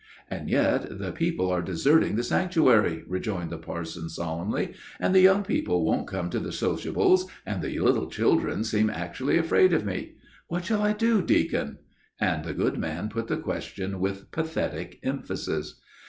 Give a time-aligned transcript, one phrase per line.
[0.31, 5.43] "And yet the people are deserting the sanctuary," rejoined the parson solemnly, "and the young
[5.43, 10.15] people won't come to the sociables, and the little children seem actually afraid of me.
[10.47, 11.77] What shall I do, deacon?"
[12.19, 15.79] and the good man put the question with pathetic emphasis.